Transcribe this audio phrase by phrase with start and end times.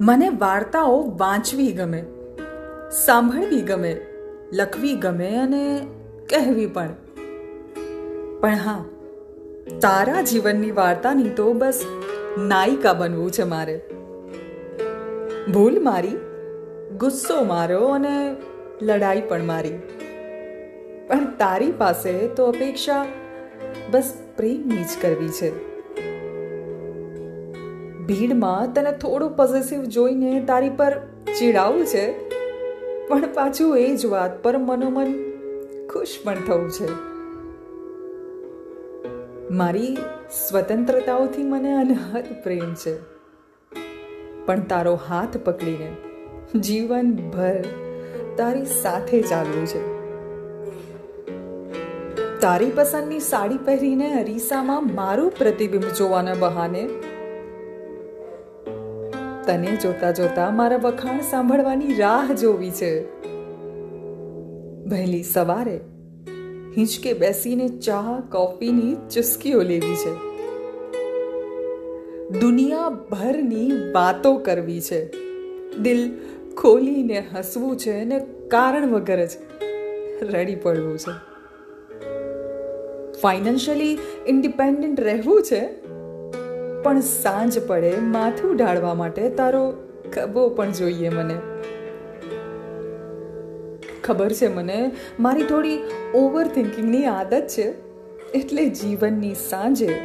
[0.00, 2.04] મને વાર્તાઓ વાંચવી ગમે,
[2.90, 4.06] સાંભળવી ગમે,
[4.52, 5.86] લખવી ગમે અને
[6.28, 6.88] કહેવી પણ.
[8.40, 8.84] પણ હા,
[9.80, 11.84] તારા જીવનની વાર્તાની તો બસ
[12.38, 13.80] નાયિકા બનવું છે મારે.
[15.52, 16.16] ભૂલ મારી,
[16.98, 18.36] ગુસ્સો મારો અને
[18.82, 19.78] લડાઈ પણ મારી.
[21.08, 23.06] પણ તારી પાસે તો અપેક્ષા
[23.90, 25.69] બસ પ્રેમની જ કરવી છે.
[28.10, 31.00] ભીડમાં તને થોડું પોઝિટિવ જોઈને તારી પર
[31.38, 32.28] ચીડાવું છે?
[33.08, 35.32] પણ પાછું એ જ વાત પર મનોમન
[35.92, 37.10] ખુશ પણ થવું છે.
[39.50, 39.96] મારી
[40.48, 42.98] સ્વતંત્રતાઓથી મને અનહદ પ્રેમ છે.
[44.46, 45.96] પણ તારો હાથ પકડીને
[46.58, 47.64] જીવનભર
[48.36, 50.00] તારી સાથે ચાલવું છે.
[52.40, 56.88] તારી પસંદની સાડી પહેરીને અરીસામાં મારું પ્રતિબિંબ જોવાના બહાને
[59.50, 63.22] તને જોતા જોતા મારા વખાણ સાંભળવાની રાહ જોવી છે.
[64.88, 65.80] વહેલી સવારે
[66.76, 70.12] હિંચકે બેસીને ચા, કોફીની ચુસ્કીઓ લેવી છે.
[72.40, 75.10] દુનિયાભરની વાતો કરવી છે.
[75.78, 76.10] દિલ
[76.56, 79.30] ખોલીને હસવું છે ને કારણ વગર જ
[80.22, 81.12] રડી પડવું છે.
[83.20, 85.89] ફાઇનાન્શિયલી ઇન્ડિપેન્ડન્ટ રહેવું છે?
[86.82, 89.72] પણ સાંજ પડે માથું ઢાળવા માટે તારો
[90.14, 91.34] ખબો પણ જોઈએ મને.
[94.04, 95.78] ખબર છે મને, મારી થોડી
[96.14, 97.72] ઓવર થિંકિંગની આદત છે.
[98.32, 100.00] એટલે જીવનની સાંજે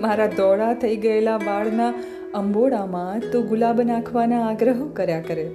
[0.00, 1.94] મારા દોડા થઈ ગયેલા વાળના
[2.34, 5.46] અંબોડામાં તું ગુલાબ નાખવાના આગ્રહો કર્યા કરે.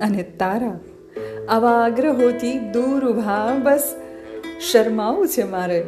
[0.00, 0.80] અને તારા
[1.48, 3.94] આવા આગ્રહોથી દૂર ઊભા, બસ
[4.72, 5.84] શરમાવું છે મારે.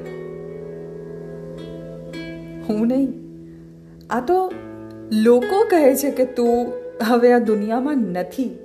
[2.68, 3.14] હું નહીં.
[4.10, 4.52] આ તો
[5.12, 6.72] લોકો કહે છે કે તું
[7.08, 8.58] હવે આ દુનિયામાં નથી.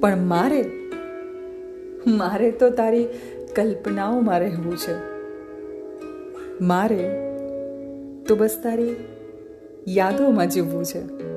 [0.00, 0.64] પણ મારે
[2.06, 3.08] મારે તો તારી
[3.56, 4.94] કલ્પનાઓમાં રહેવું છે.
[6.60, 7.32] મારે
[8.28, 8.96] તો બસ તારી
[9.88, 11.35] યાદોમાં જીવવું છે.